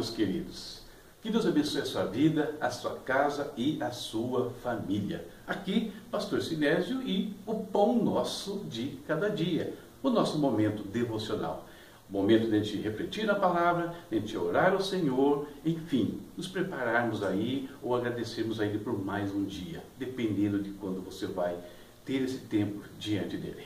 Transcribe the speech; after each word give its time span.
meus 0.00 0.08
queridos. 0.08 0.80
Que 1.20 1.30
Deus 1.30 1.44
abençoe 1.44 1.82
a 1.82 1.84
sua 1.84 2.06
vida, 2.06 2.56
a 2.58 2.70
sua 2.70 2.96
casa 3.00 3.52
e 3.54 3.76
a 3.82 3.90
sua 3.90 4.48
família. 4.62 5.28
Aqui, 5.46 5.92
Pastor 6.10 6.40
Sinésio 6.40 7.02
e 7.02 7.36
o 7.46 7.56
pão 7.56 8.02
nosso 8.02 8.64
de 8.70 8.98
cada 9.06 9.28
dia, 9.28 9.74
o 10.02 10.08
nosso 10.08 10.38
momento 10.38 10.82
devocional. 10.82 11.66
Momento 12.08 12.48
de 12.48 12.56
a 12.56 12.62
gente 12.62 12.78
refletir 12.78 13.26
na 13.26 13.34
palavra, 13.34 13.94
de 14.10 14.16
a 14.16 14.20
gente 14.20 14.36
orar 14.38 14.72
ao 14.72 14.80
Senhor, 14.80 15.46
enfim, 15.66 16.18
nos 16.34 16.48
prepararmos 16.48 17.22
aí 17.22 17.68
ou 17.82 17.94
agradecermos 17.94 18.58
a 18.58 18.64
Ele 18.64 18.78
por 18.78 18.98
mais 18.98 19.30
um 19.34 19.44
dia, 19.44 19.84
dependendo 19.98 20.62
de 20.62 20.70
quando 20.70 21.04
você 21.04 21.26
vai 21.26 21.58
ter 22.06 22.22
esse 22.22 22.38
tempo 22.38 22.82
diante 22.98 23.36
dele. 23.36 23.64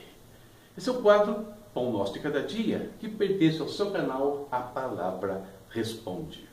Esse 0.77 0.89
é 0.89 0.91
o 0.91 1.01
quadro 1.01 1.47
Pão 1.73 1.91
Nosso 1.93 2.11
de 2.13 2.19
Cada 2.19 2.41
Dia, 2.41 2.91
que 2.99 3.07
pertence 3.07 3.61
ao 3.61 3.69
seu 3.69 3.91
canal 3.91 4.49
A 4.51 4.59
Palavra 4.59 5.55
Responde. 5.75 6.47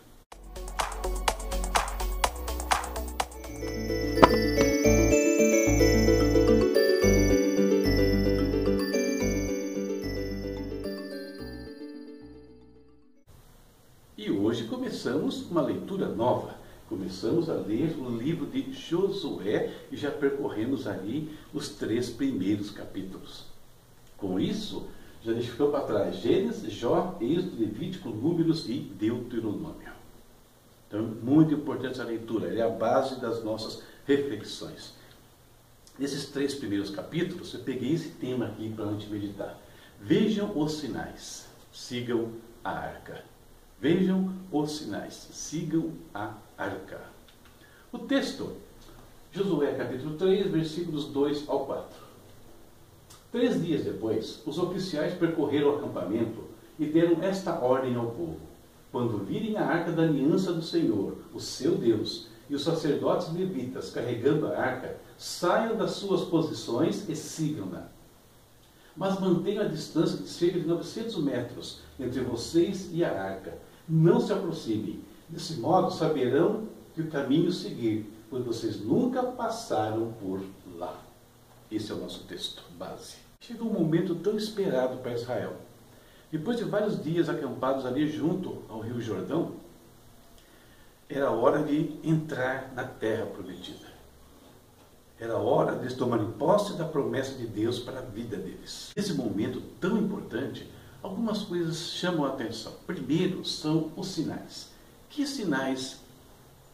E 14.18 14.28
hoje 14.28 14.64
começamos 14.64 15.48
uma 15.48 15.62
leitura 15.62 16.08
nova. 16.08 16.56
Começamos 16.88 17.48
a 17.48 17.54
ler 17.54 17.96
o 17.96 18.10
livro 18.10 18.46
de 18.46 18.72
Josué 18.72 19.72
e 19.92 19.96
já 19.96 20.10
percorremos 20.10 20.88
ali 20.88 21.32
os 21.54 21.68
três 21.68 22.10
primeiros 22.10 22.72
capítulos. 22.72 23.44
Com 24.16 24.40
isso, 24.40 24.88
já 25.24 25.34
ficou 25.34 25.70
para 25.70 25.84
trás 25.84 26.16
Gênesis, 26.16 26.72
Jó, 26.72 27.16
Êxodo, 27.20 27.60
Levítico, 27.60 28.08
Números 28.08 28.68
e 28.68 28.78
Deuteronômio. 28.78 29.92
Então, 30.88 31.02
muito 31.22 31.54
importante 31.54 31.92
essa 31.92 32.04
leitura, 32.04 32.52
é 32.52 32.60
a 32.60 32.68
base 32.68 33.20
das 33.20 33.42
nossas 33.42 33.82
reflexões. 34.06 34.94
Nesses 35.98 36.26
três 36.26 36.54
primeiros 36.54 36.90
capítulos, 36.90 37.54
eu 37.54 37.60
peguei 37.60 37.92
esse 37.92 38.10
tema 38.10 38.46
aqui 38.46 38.70
para 38.70 38.86
a 38.86 38.92
gente 38.92 39.08
meditar. 39.08 39.58
Vejam 40.00 40.58
os 40.58 40.72
sinais, 40.72 41.46
sigam 41.72 42.32
a 42.64 42.70
arca. 42.70 43.24
Vejam 43.80 44.34
os 44.50 44.78
sinais, 44.78 45.28
sigam 45.32 45.92
a 46.12 46.34
arca. 46.58 47.00
O 47.92 47.98
texto, 47.98 48.56
Josué 49.30 49.74
capítulo 49.74 50.16
3, 50.16 50.50
versículos 50.50 51.06
2 51.06 51.48
ao 51.48 51.64
4. 51.66 52.11
Três 53.32 53.64
dias 53.64 53.82
depois, 53.82 54.42
os 54.44 54.58
oficiais 54.58 55.14
percorreram 55.14 55.70
o 55.70 55.76
acampamento 55.76 56.44
e 56.78 56.84
deram 56.84 57.22
esta 57.22 57.58
ordem 57.58 57.96
ao 57.96 58.10
povo: 58.10 58.36
Quando 58.92 59.24
virem 59.24 59.56
a 59.56 59.64
arca 59.64 59.90
da 59.90 60.02
aliança 60.02 60.52
do 60.52 60.60
Senhor, 60.60 61.16
o 61.32 61.40
seu 61.40 61.76
Deus, 61.78 62.28
e 62.50 62.54
os 62.54 62.62
sacerdotes 62.62 63.32
levitas 63.32 63.90
carregando 63.90 64.46
a 64.46 64.58
arca, 64.58 64.98
saiam 65.16 65.78
das 65.78 65.92
suas 65.92 66.28
posições 66.28 67.08
e 67.08 67.16
sigam-na. 67.16 67.86
Mas 68.94 69.18
mantenham 69.18 69.64
a 69.64 69.68
distância 69.68 70.18
de 70.18 70.28
cerca 70.28 70.60
de 70.60 70.66
900 70.66 71.16
metros 71.24 71.80
entre 71.98 72.20
vocês 72.20 72.90
e 72.92 73.02
a 73.02 73.10
arca. 73.10 73.56
Não 73.88 74.20
se 74.20 74.30
aproximem. 74.34 75.00
Desse 75.26 75.54
modo 75.54 75.90
saberão 75.90 76.68
que 76.94 77.00
o 77.00 77.10
caminho 77.10 77.50
seguir, 77.50 78.12
pois 78.28 78.44
vocês 78.44 78.78
nunca 78.84 79.22
passaram 79.22 80.12
por 80.20 80.42
lá. 80.76 81.00
Esse 81.70 81.90
é 81.90 81.94
o 81.94 81.98
nosso 81.98 82.24
texto 82.24 82.62
base. 82.76 83.31
Chega 83.52 83.64
um 83.64 83.72
momento 83.72 84.14
tão 84.14 84.34
esperado 84.34 84.96
para 84.98 85.12
Israel. 85.12 85.56
Depois 86.30 86.56
de 86.56 86.64
vários 86.64 87.02
dias 87.02 87.28
acampados 87.28 87.84
ali 87.84 88.10
junto 88.10 88.62
ao 88.66 88.80
Rio 88.80 88.98
Jordão, 88.98 89.52
era 91.06 91.30
hora 91.30 91.62
de 91.62 91.98
entrar 92.02 92.72
na 92.74 92.84
terra 92.84 93.26
prometida. 93.26 93.92
Era 95.20 95.36
hora 95.36 95.76
de 95.76 95.94
tomarem 95.94 96.30
posse 96.32 96.78
da 96.78 96.86
promessa 96.86 97.34
de 97.34 97.46
Deus 97.46 97.78
para 97.78 97.98
a 97.98 98.02
vida 98.02 98.38
deles. 98.38 98.90
Nesse 98.96 99.12
momento 99.12 99.60
tão 99.78 99.98
importante, 99.98 100.66
algumas 101.02 101.42
coisas 101.42 101.76
chamam 101.90 102.24
a 102.24 102.30
atenção. 102.30 102.72
Primeiro 102.86 103.44
são 103.44 103.92
os 103.94 104.08
sinais. 104.08 104.70
Que 105.10 105.26
sinais 105.26 106.00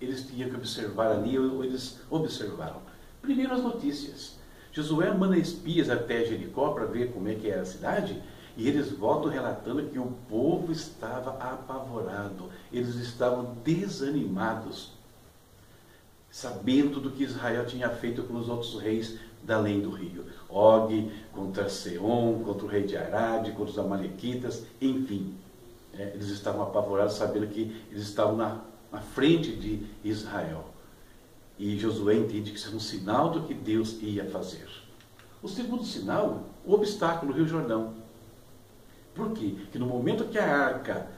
eles 0.01 0.25
tinham 0.25 0.49
que 0.49 0.55
observar 0.55 1.11
ali 1.11 1.37
ou 1.37 1.65
eles 1.65 1.99
observaram? 2.09 2.81
Primeiro 3.21 3.53
as 3.53 3.65
notícias. 3.65 4.39
Josué 4.79 5.13
manda 5.13 5.37
espias 5.37 5.91
até 5.91 6.25
Jericó 6.25 6.73
para 6.73 6.85
ver 6.85 7.11
como 7.11 7.29
é 7.29 7.35
que 7.35 7.51
era 7.51 7.63
a 7.63 7.67
cidade, 7.67 8.23
e 8.57 8.69
eles 8.69 8.93
voltam 8.93 9.29
relatando 9.29 9.83
que 9.89 9.99
o 9.99 10.13
povo 10.29 10.71
estava 10.71 11.31
apavorado, 11.31 12.49
eles 12.73 12.95
estavam 12.95 13.57
desanimados, 13.65 14.93
sabendo 16.31 17.01
do 17.01 17.11
que 17.11 17.25
Israel 17.25 17.67
tinha 17.67 17.89
feito 17.89 18.23
com 18.23 18.35
os 18.35 18.49
outros 18.49 18.81
reis 18.81 19.19
da 19.43 19.57
além 19.57 19.81
do 19.81 19.91
rio. 19.91 20.25
Og 20.49 21.11
contra 21.33 21.69
Seom, 21.69 22.45
contra 22.45 22.65
o 22.65 22.69
rei 22.69 22.85
de 22.85 22.97
Arad, 22.97 23.51
contra 23.51 23.73
os 23.73 23.79
amalequitas, 23.79 24.65
enfim. 24.81 25.35
É, 25.93 26.13
eles 26.15 26.29
estavam 26.29 26.63
apavorados, 26.63 27.15
sabendo 27.15 27.49
que 27.49 27.75
eles 27.91 28.05
estavam 28.05 28.37
na, 28.37 28.61
na 28.93 29.01
frente 29.01 29.57
de 29.57 29.83
Israel. 30.05 30.65
E 31.59 31.77
Josué 31.77 32.15
entende 32.15 32.53
que 32.53 32.59
isso 32.59 32.71
é 32.73 32.77
um 32.77 32.81
sinal 32.81 33.31
do 33.31 33.43
que 33.43 33.55
Deus 33.55 33.99
ia 34.01 34.25
fazer. 34.25 34.69
O 35.43 35.49
segundo 35.49 35.85
sinal, 35.85 36.45
o 36.65 36.73
obstáculo, 36.73 37.33
o 37.33 37.35
Rio 37.35 37.47
Jordão. 37.47 37.95
Por 39.15 39.33
quê? 39.33 39.55
Porque 39.59 39.79
no 39.79 39.87
momento 39.87 40.25
que 40.27 40.39
a 40.39 40.57
arca, 40.57 41.09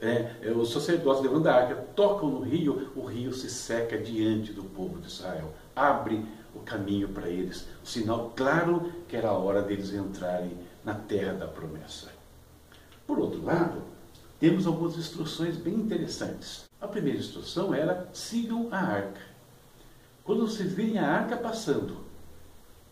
é, 0.00 0.36
é, 0.42 0.50
os 0.50 0.72
sacerdotes 0.72 1.22
levando 1.22 1.46
a 1.46 1.54
arca, 1.54 1.74
tocam 1.94 2.28
no 2.28 2.40
rio, 2.40 2.92
o 2.94 3.06
rio 3.06 3.32
se 3.32 3.48
seca 3.48 3.96
diante 3.98 4.52
do 4.52 4.64
povo 4.64 5.00
de 5.00 5.06
Israel. 5.06 5.52
Abre 5.74 6.24
o 6.54 6.60
caminho 6.60 7.08
para 7.08 7.28
eles. 7.28 7.66
O 7.82 7.86
sinal 7.86 8.32
claro 8.36 8.92
que 9.08 9.16
era 9.16 9.28
a 9.28 9.38
hora 9.38 9.62
deles 9.62 9.92
entrarem 9.92 10.52
na 10.84 10.94
terra 10.94 11.32
da 11.32 11.46
promessa. 11.46 12.10
Por 13.06 13.18
outro 13.18 13.42
lado, 13.42 13.82
temos 14.38 14.66
algumas 14.66 14.98
instruções 14.98 15.56
bem 15.56 15.74
interessantes. 15.74 16.64
A 16.80 16.86
primeira 16.86 17.18
instrução 17.18 17.74
era: 17.74 18.08
sigam 18.12 18.68
a 18.70 18.78
arca. 18.78 19.20
Quando 20.26 20.48
vocês 20.48 20.72
virem 20.72 20.98
a 20.98 21.08
arca 21.08 21.36
passando, 21.36 21.98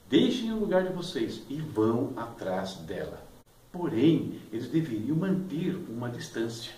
deixem 0.09 0.53
o 0.53 0.61
lugar 0.61 0.85
de 0.85 0.93
vocês 0.93 1.43
e 1.51 1.57
vão 1.57 2.13
atrás 2.17 2.75
dela. 2.75 3.27
Porém, 3.73 4.41
eles 4.53 4.69
deveriam 4.69 5.17
manter 5.17 5.75
uma 5.89 6.09
distância. 6.09 6.73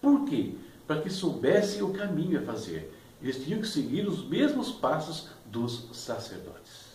Por 0.00 0.24
quê? 0.24 0.54
Para 0.86 1.02
que 1.02 1.10
soubessem 1.10 1.82
o 1.82 1.92
caminho 1.92 2.40
a 2.40 2.42
fazer. 2.42 2.90
Eles 3.20 3.44
tinham 3.44 3.60
que 3.60 3.68
seguir 3.68 4.08
os 4.08 4.26
mesmos 4.26 4.72
passos 4.72 5.28
dos 5.44 5.90
sacerdotes. 5.92 6.94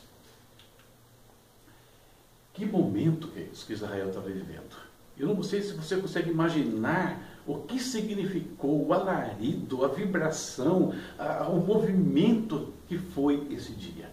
Que 2.55 2.65
momento 2.65 3.27
que 3.27 3.41
isso 3.41 3.67
que 3.67 3.73
Israel 3.73 4.07
estava 4.07 4.29
vivendo? 4.29 4.75
Eu 5.15 5.27
não 5.35 5.43
sei 5.43 5.61
se 5.61 5.73
você 5.73 5.97
consegue 5.97 6.31
imaginar 6.31 7.21
o 7.45 7.59
que 7.59 7.79
significou 7.79 8.87
o 8.87 8.93
alarido, 8.93 9.85
a 9.85 9.89
vibração, 9.89 10.91
a, 11.19 11.47
o 11.47 11.63
movimento 11.63 12.73
que 12.87 12.97
foi 12.97 13.47
esse 13.51 13.73
dia. 13.73 14.09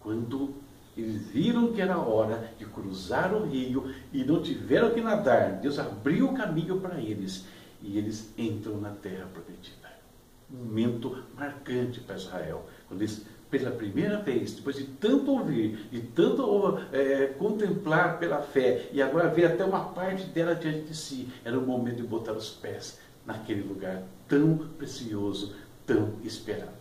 Quando 0.00 0.54
eles 0.96 1.28
viram 1.28 1.72
que 1.72 1.80
era 1.80 1.98
hora 1.98 2.52
de 2.58 2.64
cruzar 2.66 3.34
o 3.34 3.46
rio 3.46 3.92
e 4.12 4.24
não 4.24 4.42
tiveram 4.42 4.90
que 4.90 5.00
nadar, 5.00 5.52
Deus 5.60 5.78
abriu 5.78 6.30
o 6.30 6.34
caminho 6.34 6.80
para 6.80 7.00
eles 7.00 7.44
e 7.82 7.96
eles 7.96 8.32
entram 8.36 8.80
na 8.80 8.90
terra 8.90 9.26
prometida. 9.32 9.90
Um 10.52 10.64
momento 10.64 11.24
marcante 11.36 12.00
para 12.00 12.16
Israel, 12.16 12.66
quando 12.88 13.02
eles 13.02 13.24
pela 13.50 13.72
primeira 13.72 14.18
vez, 14.18 14.52
depois 14.52 14.76
de 14.76 14.84
tanto 14.84 15.32
ouvir, 15.32 15.88
de 15.90 16.00
tanto 16.00 16.78
é, 16.92 17.26
contemplar 17.26 18.18
pela 18.18 18.40
fé, 18.40 18.88
e 18.92 19.02
agora 19.02 19.28
ver 19.28 19.46
até 19.46 19.64
uma 19.64 19.86
parte 19.86 20.24
dela 20.26 20.54
diante 20.54 20.86
de 20.86 20.96
si, 20.96 21.28
era 21.44 21.58
o 21.58 21.66
momento 21.66 21.96
de 21.96 22.04
botar 22.04 22.32
os 22.32 22.50
pés 22.50 23.00
naquele 23.26 23.62
lugar 23.62 24.02
tão 24.28 24.56
precioso, 24.78 25.54
tão 25.84 26.14
esperado. 26.22 26.79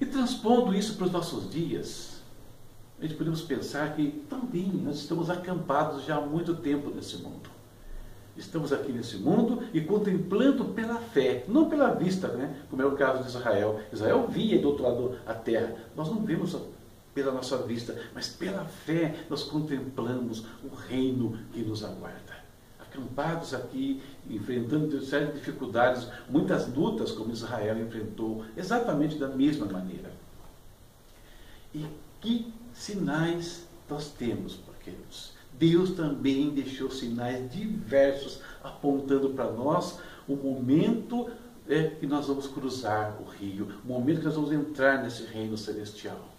E 0.00 0.04
transpondo 0.04 0.74
isso 0.74 0.96
para 0.96 1.06
os 1.06 1.12
nossos 1.12 1.50
dias, 1.50 2.20
a 2.98 3.02
gente 3.02 3.14
podemos 3.14 3.42
pensar 3.42 3.94
que 3.94 4.24
também 4.28 4.68
nós 4.68 4.96
estamos 4.96 5.30
acampados 5.30 6.04
já 6.04 6.16
há 6.16 6.20
muito 6.20 6.54
tempo 6.56 6.90
nesse 6.90 7.16
mundo. 7.16 7.50
Estamos 8.36 8.70
aqui 8.72 8.92
nesse 8.92 9.16
mundo 9.16 9.62
e 9.72 9.80
contemplando 9.80 10.66
pela 10.66 10.96
fé, 10.96 11.44
não 11.48 11.70
pela 11.70 11.94
vista, 11.94 12.28
né? 12.28 12.54
como 12.68 12.82
é 12.82 12.84
o 12.84 12.92
caso 12.92 13.22
de 13.22 13.28
Israel. 13.30 13.80
Israel 13.90 14.26
via 14.28 14.60
do 14.60 14.68
outro 14.68 14.84
lado 14.84 15.18
a 15.26 15.32
terra. 15.32 15.74
Nós 15.96 16.08
não 16.08 16.20
vemos 16.22 16.54
pela 17.14 17.32
nossa 17.32 17.56
vista, 17.58 17.98
mas 18.14 18.28
pela 18.28 18.66
fé 18.66 19.24
nós 19.30 19.42
contemplamos 19.42 20.44
o 20.62 20.74
reino 20.74 21.38
que 21.52 21.62
nos 21.62 21.82
aguarda. 21.82 22.25
Acampados 22.96 23.52
aqui, 23.52 24.02
enfrentando 24.28 25.00
sérias 25.02 25.34
dificuldades, 25.34 26.08
muitas 26.30 26.66
lutas 26.74 27.12
como 27.12 27.30
Israel 27.30 27.78
enfrentou, 27.78 28.44
exatamente 28.56 29.18
da 29.18 29.28
mesma 29.28 29.66
maneira. 29.66 30.10
E 31.74 31.84
que 32.22 32.52
sinais 32.72 33.66
nós 33.88 34.10
temos, 34.10 34.58
queridos? 34.82 35.32
Deus 35.58 35.90
também 35.90 36.50
deixou 36.50 36.90
sinais 36.90 37.50
diversos 37.50 38.40
apontando 38.62 39.30
para 39.30 39.50
nós 39.50 39.98
o 40.26 40.34
momento 40.34 41.30
é, 41.68 41.88
que 41.88 42.06
nós 42.06 42.26
vamos 42.26 42.46
cruzar 42.46 43.16
o 43.20 43.24
rio, 43.24 43.68
o 43.84 43.88
momento 43.88 44.20
que 44.20 44.26
nós 44.26 44.34
vamos 44.34 44.52
entrar 44.52 45.02
nesse 45.02 45.24
reino 45.24 45.56
celestial. 45.56 46.35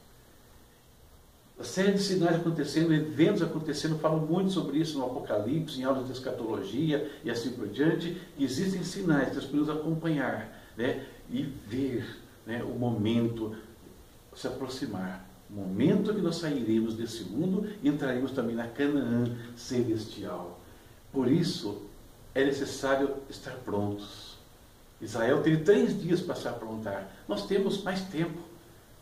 A 1.59 1.63
série 1.63 1.93
de 1.93 1.99
sinais 1.99 2.35
acontecendo, 2.35 2.93
eventos 2.93 3.41
acontecendo, 3.41 3.97
falam 3.97 4.19
muito 4.19 4.51
sobre 4.51 4.77
isso 4.77 4.97
no 4.99 5.05
Apocalipse, 5.05 5.79
em 5.79 5.83
aulas 5.83 6.05
de 6.05 6.13
escatologia 6.13 7.11
e 7.23 7.31
assim 7.31 7.51
por 7.51 7.67
diante. 7.67 8.21
Existem 8.39 8.83
sinais 8.83 9.29
que 9.29 9.35
nós 9.35 9.45
podemos 9.45 9.69
acompanhar 9.69 10.55
né, 10.77 11.03
e 11.31 11.41
ver 11.41 12.05
né, 12.45 12.63
o 12.63 12.77
momento 12.77 13.55
se 14.35 14.47
aproximar. 14.47 15.27
O 15.49 15.53
momento 15.53 16.13
que 16.13 16.21
nós 16.21 16.35
sairemos 16.35 16.93
desse 16.93 17.23
mundo 17.23 17.67
e 17.81 17.89
entraremos 17.89 18.31
também 18.31 18.55
na 18.55 18.67
Canaã 18.67 19.25
celestial. 19.55 20.59
Por 21.11 21.27
isso, 21.27 21.87
é 22.35 22.45
necessário 22.45 23.15
estar 23.29 23.53
prontos. 23.65 24.37
Israel 25.01 25.41
teve 25.41 25.63
três 25.63 25.99
dias 25.99 26.21
para 26.21 26.35
se 26.35 26.47
aprontar. 26.47 27.09
Nós 27.27 27.47
temos 27.47 27.81
mais 27.81 28.01
tempo. 28.01 28.37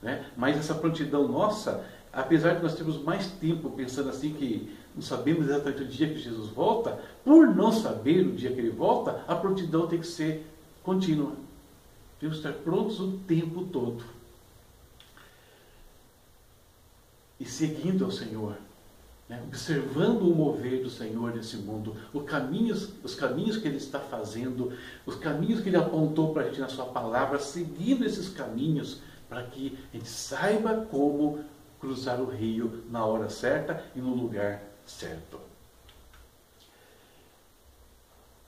Né? 0.01 0.25
Mas 0.37 0.57
essa 0.57 0.75
prontidão 0.75 1.27
nossa, 1.27 1.83
apesar 2.15 2.55
de 2.55 2.63
nós 2.63 2.73
termos 2.73 3.01
mais 3.03 3.27
tempo 3.27 3.69
pensando 3.69 4.09
assim 4.09 4.33
que 4.33 4.73
não 4.95 5.01
sabemos 5.01 5.47
exatamente 5.47 5.83
o 5.83 5.87
dia 5.87 6.07
que 6.07 6.17
Jesus 6.17 6.49
volta, 6.49 6.99
por 7.23 7.53
não 7.53 7.71
saber 7.71 8.25
o 8.25 8.31
dia 8.31 8.51
que 8.51 8.59
ele 8.59 8.69
volta, 8.69 9.23
a 9.27 9.35
prontidão 9.35 9.87
tem 9.87 9.99
que 9.99 10.07
ser 10.07 10.47
contínua. 10.81 11.33
Temos 12.19 12.39
que 12.39 12.47
estar 12.47 12.59
prontos 12.63 12.99
o 12.99 13.17
tempo 13.27 13.65
todo. 13.65 14.03
E 17.37 17.45
seguindo 17.45 18.05
ao 18.05 18.11
Senhor 18.11 18.55
né, 19.27 19.41
observando 19.47 20.21
o 20.21 20.35
mover 20.35 20.83
do 20.83 20.89
Senhor 20.89 21.33
nesse 21.33 21.57
mundo, 21.57 21.95
os 22.13 22.23
caminhos, 22.23 22.89
os 23.03 23.15
caminhos 23.15 23.57
que 23.57 23.67
Ele 23.67 23.77
está 23.77 23.99
fazendo, 23.99 24.71
os 25.05 25.15
caminhos 25.15 25.61
que 25.61 25.69
Ele 25.69 25.77
apontou 25.77 26.31
para 26.31 26.43
a 26.43 26.45
gente 26.45 26.59
na 26.59 26.69
Sua 26.69 26.85
palavra, 26.85 27.39
seguindo 27.39 28.05
esses 28.05 28.29
caminhos, 28.29 29.01
para 29.27 29.41
que 29.43 29.77
a 29.91 29.97
gente 29.97 30.07
saiba 30.07 30.85
como 30.91 31.39
cruzar 31.85 32.19
o 32.19 32.25
rio 32.25 32.83
na 32.89 33.05
hora 33.05 33.29
certa 33.29 33.83
e 33.95 33.99
no 33.99 34.15
lugar 34.15 34.63
certo. 34.87 35.39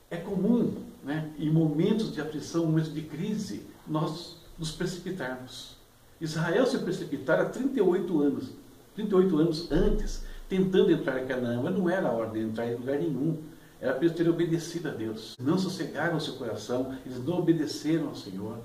É 0.09 0.17
comum, 0.17 0.83
né, 1.03 1.31
em 1.37 1.51
momentos 1.51 2.11
de 2.11 2.19
aflição, 2.19 2.65
momentos 2.65 2.93
de 2.93 3.01
crise, 3.03 3.67
nós 3.85 4.37
nos 4.57 4.71
precipitarmos. 4.71 5.77
Israel 6.19 6.65
se 6.65 6.79
precipitara 6.79 7.45
38 7.45 8.21
anos, 8.21 8.49
38 8.95 9.37
anos 9.37 9.71
antes 9.71 10.23
tentando 10.49 10.91
entrar 10.91 11.21
em 11.21 11.27
Canaã, 11.27 11.61
mas 11.61 11.75
não 11.75 11.89
era 11.89 12.07
a 12.07 12.11
ordem 12.11 12.43
de 12.43 12.49
entrar 12.49 12.65
em 12.67 12.75
lugar 12.75 12.97
nenhum. 12.97 13.37
Era 13.79 13.95
eles 13.97 14.13
terem 14.13 14.31
obedecido 14.31 14.87
a 14.87 14.91
Deus. 14.91 15.35
Não 15.39 15.59
sossegaram 15.59 16.17
o 16.17 16.21
seu 16.21 16.33
coração, 16.35 16.97
eles 17.05 17.23
não 17.23 17.37
obedeceram 17.37 18.07
ao 18.07 18.15
Senhor. 18.15 18.57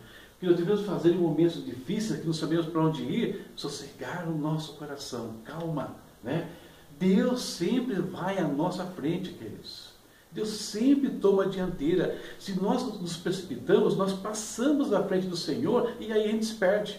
Que 0.43 0.49
nós 0.49 0.57
devemos 0.57 0.85
fazer 0.85 1.13
em 1.13 1.19
momentos 1.19 1.65
difíceis, 1.65 2.19
que 2.19 2.27
não 2.27 2.33
sabemos 2.33 2.67
para 2.67 2.81
onde 2.81 3.05
ir, 3.05 3.47
sossegar 3.55 4.29
o 4.29 4.37
nosso 4.37 4.73
coração. 4.73 5.35
Calma, 5.45 5.95
né? 6.21 6.51
Deus 6.99 7.43
sempre 7.43 7.95
vai 8.01 8.39
à 8.39 8.49
nossa 8.49 8.85
frente, 8.85 9.31
queridos. 9.35 9.91
Deus 10.33 10.49
sempre 10.49 11.11
toma 11.11 11.45
a 11.45 11.47
dianteira. 11.47 12.21
Se 12.41 12.61
nós 12.61 12.83
nos 13.01 13.17
precipitamos, 13.17 13.97
nós 13.97 14.15
passamos 14.15 14.91
na 14.91 15.05
frente 15.05 15.29
do 15.29 15.37
Senhor 15.37 15.93
e 16.01 16.13
aí 16.13 16.25
a 16.25 16.33
gente 16.33 16.47
se 16.47 16.55
perde. 16.55 16.99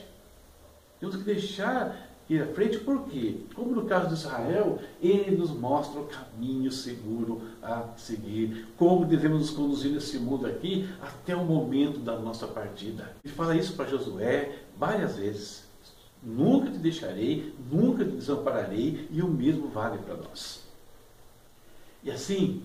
Temos 1.02 1.18
que 1.18 1.24
deixar 1.24 2.13
ir 2.30 2.42
à 2.42 2.48
frente, 2.48 2.80
porque, 2.80 3.42
como 3.54 3.76
no 3.76 3.86
caso 3.86 4.08
de 4.08 4.14
Israel, 4.14 4.80
ele 5.02 5.36
nos 5.36 5.52
mostra 5.52 6.00
o 6.00 6.06
caminho 6.06 6.72
seguro 6.72 7.42
a 7.62 7.90
seguir, 7.98 8.68
como 8.78 9.06
devemos 9.06 9.40
nos 9.40 9.50
conduzir 9.50 9.92
nesse 9.92 10.18
mundo 10.18 10.46
aqui 10.46 10.90
até 11.02 11.36
o 11.36 11.44
momento 11.44 12.00
da 12.00 12.18
nossa 12.18 12.48
partida. 12.48 13.16
Ele 13.24 13.34
fala 13.34 13.56
isso 13.56 13.74
para 13.74 13.90
Josué 13.90 14.60
várias 14.78 15.18
vezes. 15.18 15.64
Nunca 16.22 16.72
te 16.72 16.78
deixarei, 16.78 17.54
nunca 17.70 18.06
te 18.06 18.12
desampararei, 18.12 19.08
e 19.12 19.22
o 19.22 19.28
mesmo 19.28 19.68
vale 19.68 19.98
para 19.98 20.16
nós. 20.16 20.64
E 22.02 22.10
assim, 22.10 22.64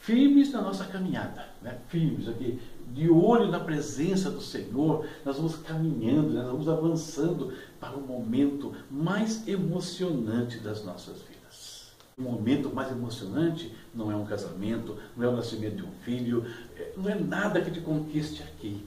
firmes 0.00 0.50
na 0.50 0.62
nossa 0.62 0.84
caminhada, 0.84 1.48
né? 1.62 1.78
firmes 1.88 2.26
aqui, 2.26 2.58
de 2.92 3.08
olho 3.08 3.48
na 3.48 3.60
presença 3.60 4.30
do 4.30 4.40
Senhor, 4.40 5.06
nós 5.24 5.36
vamos 5.36 5.56
caminhando, 5.56 6.30
né? 6.30 6.42
nós 6.42 6.50
vamos 6.50 6.68
avançando 6.68 7.52
para 7.78 7.96
o 7.96 8.00
momento 8.00 8.74
mais 8.90 9.46
emocionante 9.46 10.58
das 10.58 10.84
nossas 10.84 11.18
vidas. 11.22 11.90
O 12.18 12.22
momento 12.22 12.74
mais 12.74 12.90
emocionante 12.90 13.72
não 13.94 14.10
é 14.10 14.16
um 14.16 14.24
casamento, 14.24 14.96
não 15.16 15.24
é 15.24 15.28
o 15.28 15.36
nascimento 15.36 15.76
de 15.76 15.82
um 15.84 15.92
filho, 16.02 16.44
é, 16.76 16.92
não 16.96 17.08
é 17.08 17.14
nada 17.14 17.60
que 17.60 17.70
te 17.70 17.80
conquiste 17.80 18.42
aqui. 18.42 18.84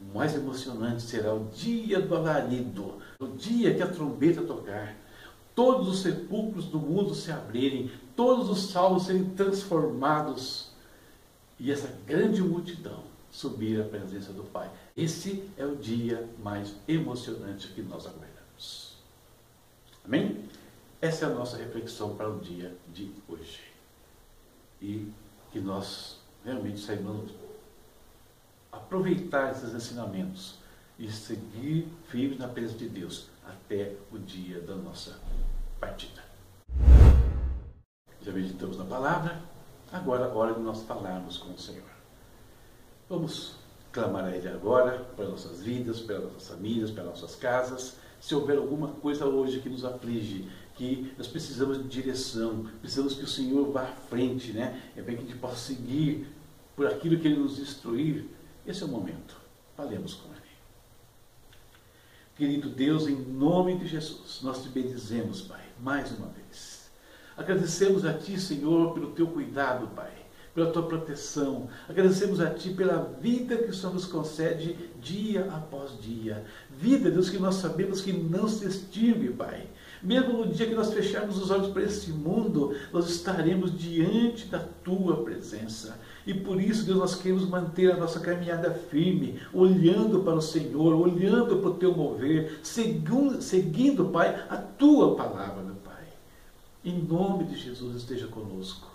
O 0.00 0.18
mais 0.18 0.34
emocionante 0.34 1.02
será 1.02 1.32
o 1.34 1.48
dia 1.54 2.00
do 2.00 2.14
alarido, 2.14 2.98
o 3.18 3.26
dia 3.28 3.74
que 3.74 3.82
a 3.82 3.86
trombeta 3.86 4.42
tocar, 4.42 4.94
todos 5.54 5.88
os 5.88 6.00
sepulcros 6.00 6.66
do 6.66 6.78
mundo 6.78 7.14
se 7.14 7.30
abrirem, 7.30 7.90
todos 8.16 8.48
os 8.48 8.70
salvos 8.70 9.04
serem 9.04 9.24
transformados 9.30 10.70
e 11.58 11.70
essa 11.70 11.88
grande 12.06 12.42
multidão 12.42 13.02
subir 13.30 13.80
à 13.80 13.84
presença 13.84 14.32
do 14.32 14.44
Pai. 14.44 14.70
Esse 14.96 15.48
é 15.56 15.64
o 15.64 15.76
dia 15.76 16.28
mais 16.42 16.74
emocionante 16.86 17.68
que 17.68 17.82
nós 17.82 18.06
aguardamos. 18.06 18.96
Amém? 20.04 20.44
Essa 21.00 21.26
é 21.26 21.28
a 21.28 21.34
nossa 21.34 21.56
reflexão 21.56 22.14
para 22.14 22.28
o 22.28 22.38
dia 22.38 22.74
de 22.92 23.10
hoje. 23.28 23.60
E 24.80 25.08
que 25.50 25.60
nós 25.60 26.18
realmente 26.44 26.80
saibamos 26.80 27.30
aproveitar 28.70 29.52
esses 29.52 29.74
ensinamentos 29.74 30.56
e 30.98 31.10
seguir 31.10 31.88
firmes 32.08 32.38
na 32.38 32.48
presença 32.48 32.78
de 32.78 32.88
Deus 32.88 33.28
até 33.46 33.96
o 34.10 34.18
dia 34.18 34.60
da 34.60 34.74
nossa 34.74 35.18
partida. 35.80 36.22
Já 38.20 38.32
meditamos 38.32 38.76
na 38.76 38.84
palavra, 38.84 39.40
agora 39.90 40.26
é 40.26 40.28
hora 40.28 40.54
de 40.54 40.60
nós 40.60 40.82
falarmos 40.82 41.38
com 41.38 41.52
o 41.52 41.58
Senhor. 41.58 41.90
Vamos 43.08 43.56
clamar 43.90 44.24
a 44.24 44.36
Ele 44.36 44.48
agora, 44.48 44.98
para 45.16 45.28
nossas 45.28 45.62
vidas, 45.62 46.00
pelas 46.00 46.24
nossas 46.24 46.48
famílias, 46.48 46.90
pelas 46.90 47.20
nossas 47.20 47.36
casas. 47.36 47.96
Se 48.20 48.34
houver 48.34 48.56
alguma 48.56 48.88
coisa 48.88 49.26
hoje 49.26 49.60
que 49.60 49.68
nos 49.68 49.84
aflige, 49.84 50.48
que 50.76 51.12
nós 51.18 51.26
precisamos 51.26 51.78
de 51.78 51.88
direção, 51.88 52.66
precisamos 52.80 53.14
que 53.14 53.24
o 53.24 53.28
Senhor 53.28 53.70
vá 53.70 53.82
à 53.82 53.86
frente, 53.86 54.52
né? 54.52 54.80
É 54.96 55.02
para 55.02 55.14
que 55.14 55.20
a 55.20 55.24
gente 55.24 55.38
possa 55.38 55.56
seguir 55.56 56.26
por 56.74 56.86
aquilo 56.86 57.18
que 57.18 57.28
Ele 57.28 57.36
nos 57.36 57.58
instruir. 57.58 58.26
Esse 58.66 58.82
é 58.82 58.86
o 58.86 58.88
momento. 58.88 59.36
Falemos 59.76 60.14
com. 60.14 60.31
Querido 62.36 62.70
Deus, 62.70 63.06
em 63.06 63.14
nome 63.14 63.78
de 63.78 63.86
Jesus, 63.86 64.40
nós 64.42 64.62
te 64.62 64.68
bendizemos, 64.68 65.42
Pai, 65.42 65.62
mais 65.80 66.10
uma 66.12 66.28
vez. 66.28 66.90
Agradecemos 67.36 68.04
a 68.04 68.14
Ti, 68.14 68.40
Senhor, 68.40 68.94
pelo 68.94 69.12
Teu 69.12 69.26
cuidado, 69.26 69.88
Pai 69.88 70.22
pela 70.54 70.70
tua 70.70 70.82
proteção. 70.82 71.68
Agradecemos 71.88 72.40
a 72.40 72.50
Ti 72.50 72.70
pela 72.70 73.16
vida 73.20 73.56
que 73.56 73.70
o 73.70 73.74
Senhor 73.74 73.94
nos 73.94 74.04
concede 74.04 74.76
dia 75.00 75.46
após 75.46 75.98
dia. 76.00 76.44
Vida, 76.70 77.10
Deus, 77.10 77.30
que 77.30 77.38
nós 77.38 77.56
sabemos 77.56 78.02
que 78.02 78.12
não 78.12 78.48
se 78.48 78.66
extingue, 78.66 79.30
Pai. 79.30 79.66
Mesmo 80.02 80.32
no 80.32 80.52
dia 80.52 80.66
que 80.66 80.74
nós 80.74 80.92
fecharmos 80.92 81.40
os 81.40 81.50
olhos 81.50 81.68
para 81.68 81.82
esse 81.82 82.10
mundo, 82.10 82.74
nós 82.92 83.08
estaremos 83.08 83.78
diante 83.78 84.46
da 84.46 84.58
Tua 84.58 85.22
presença. 85.22 85.98
E 86.26 86.34
por 86.34 86.60
isso, 86.60 86.84
Deus, 86.84 86.98
nós 86.98 87.14
queremos 87.14 87.48
manter 87.48 87.92
a 87.92 87.96
nossa 87.96 88.18
caminhada 88.18 88.72
firme, 88.72 89.40
olhando 89.52 90.20
para 90.20 90.34
o 90.34 90.42
Senhor, 90.42 90.94
olhando 90.94 91.58
para 91.58 91.70
o 91.70 91.74
Teu 91.74 91.96
mover, 91.96 92.58
seguindo, 92.62 93.40
seguindo 93.40 94.06
Pai, 94.06 94.34
a 94.48 94.56
Tua 94.56 95.14
palavra, 95.14 95.62
meu 95.62 95.76
Pai. 95.76 96.04
Em 96.84 97.00
nome 97.00 97.44
de 97.44 97.56
Jesus, 97.56 97.96
esteja 97.96 98.26
conosco. 98.26 98.90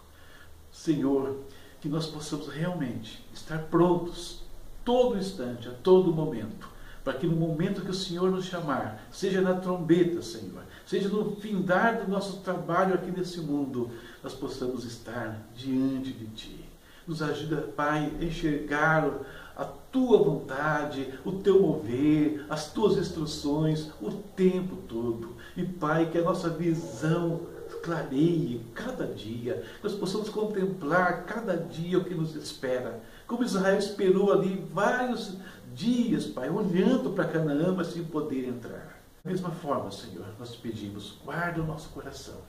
Senhor, 0.72 1.38
que 1.80 1.88
nós 1.88 2.06
possamos 2.08 2.50
realmente 2.50 3.24
estar 3.34 3.60
prontos 3.64 4.42
todo 4.84 5.18
instante, 5.18 5.68
a 5.68 5.72
todo 5.72 6.14
momento, 6.14 6.70
para 7.08 7.20
que 7.20 7.26
no 7.26 7.38
momento 7.38 7.84
que 7.84 7.90
o 7.90 7.94
Senhor 7.94 8.30
nos 8.30 8.48
chamar, 8.48 9.08
seja 9.10 9.40
na 9.40 9.54
trombeta, 9.54 10.22
Senhor, 10.22 10.62
seja 10.86 11.08
no 11.08 11.38
findar 11.38 12.04
do 12.04 12.12
nosso 12.12 12.42
trabalho 12.42 12.96
aqui 12.96 13.10
nesse 13.12 13.40
mundo, 13.40 13.90
nós 14.22 14.34
possamos 14.34 14.84
estar 14.84 15.40
diante 15.56 16.12
de 16.12 16.26
Ti. 16.26 16.66
Nos 17.08 17.22
ajuda, 17.22 17.62
Pai, 17.78 18.12
a 18.20 18.26
enxergar 18.26 19.10
a 19.56 19.64
Tua 19.64 20.18
vontade, 20.18 21.14
o 21.24 21.32
Teu 21.32 21.62
mover, 21.62 22.46
as 22.50 22.74
Tuas 22.74 22.98
instruções 22.98 23.90
o 24.02 24.12
tempo 24.12 24.76
todo. 24.76 25.30
E, 25.56 25.64
Pai, 25.64 26.10
que 26.12 26.18
a 26.18 26.24
nossa 26.24 26.50
visão 26.50 27.40
clareie 27.84 28.66
cada 28.74 29.06
dia, 29.06 29.64
nós 29.82 29.94
possamos 29.94 30.28
contemplar 30.28 31.24
cada 31.24 31.56
dia 31.56 32.00
o 32.00 32.04
que 32.04 32.14
nos 32.14 32.36
espera. 32.36 33.00
Como 33.26 33.46
Israel 33.46 33.78
esperou 33.78 34.34
ali 34.34 34.62
vários 34.74 35.38
dias, 35.77 36.25
Pai, 36.25 36.50
olhando 36.50 37.12
para 37.12 37.29
Canaã, 37.29 37.72
mas 37.72 37.88
sem 37.88 38.03
poder 38.03 38.48
entrar. 38.48 39.00
Da 39.24 39.31
mesma 39.31 39.51
forma, 39.51 39.91
Senhor, 39.91 40.25
nós 40.39 40.51
te 40.51 40.57
pedimos, 40.57 41.19
guarda 41.24 41.62
o 41.62 41.65
nosso 41.65 41.89
coração. 41.89 42.41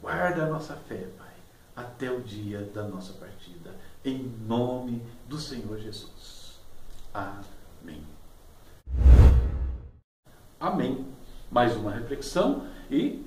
Guarda 0.00 0.44
a 0.44 0.46
nossa 0.46 0.74
fé, 0.74 1.08
Pai, 1.18 1.32
até 1.74 2.10
o 2.10 2.20
dia 2.20 2.70
da 2.74 2.82
nossa 2.82 3.14
partida. 3.14 3.74
Em 4.04 4.30
nome 4.46 5.02
do 5.26 5.38
Senhor 5.38 5.78
Jesus. 5.78 6.58
Amém. 7.14 8.02
Amém. 10.58 11.06
Mais 11.50 11.74
uma 11.74 11.90
reflexão 11.90 12.66
e 12.90 13.24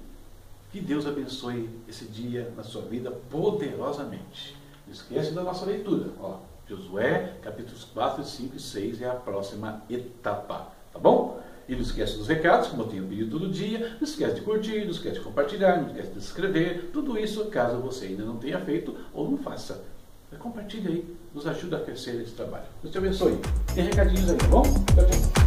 que 0.72 0.80
Deus 0.80 1.06
abençoe 1.06 1.70
esse 1.88 2.06
dia 2.06 2.52
na 2.56 2.64
sua 2.64 2.84
vida 2.84 3.12
poderosamente. 3.12 4.56
Não 4.86 4.94
esquece 4.94 5.32
da 5.32 5.44
nossa 5.44 5.66
leitura. 5.66 6.12
Ó, 6.20 6.40
Josué, 6.76 7.34
capítulos 7.42 7.84
4, 7.86 8.24
5 8.24 8.56
e 8.56 8.60
6 8.60 9.02
é 9.02 9.10
a 9.10 9.14
próxima 9.14 9.84
etapa. 9.90 10.72
Tá 10.92 11.00
bom? 11.00 11.42
E 11.68 11.74
não 11.74 11.82
esquece 11.82 12.18
dos 12.18 12.28
recados, 12.28 12.68
como 12.68 12.84
eu 12.84 12.88
tenho 12.88 13.08
pedido 13.08 13.40
todo 13.40 13.50
dia. 13.50 13.96
Não 14.00 14.04
esquece 14.08 14.36
de 14.36 14.42
curtir, 14.42 14.84
não 14.84 14.92
esquece 14.92 15.20
de 15.20 15.22
compartilhar, 15.22 15.78
não 15.82 15.88
esquece 15.88 16.10
de 16.10 16.22
se 16.22 16.28
inscrever. 16.28 16.90
Tudo 16.92 17.18
isso, 17.18 17.46
caso 17.46 17.78
você 17.78 18.08
ainda 18.08 18.24
não 18.26 18.38
tenha 18.38 18.60
feito 18.60 18.96
ou 19.14 19.30
não 19.30 19.38
faça. 19.38 19.84
Compartilhe 20.40 20.88
aí, 20.88 21.18
nos 21.34 21.46
ajuda 21.46 21.78
a 21.78 21.82
crescer 21.82 22.22
esse 22.22 22.34
trabalho. 22.34 22.66
Deus 22.82 22.92
te 22.92 22.98
abençoe. 22.98 23.40
Tem 23.74 23.86
recadinhos 23.86 24.30
aí, 24.30 24.38
tá 24.38 24.48
bom? 24.48 24.64
Tchau, 24.64 25.06
tchau. 25.06 25.43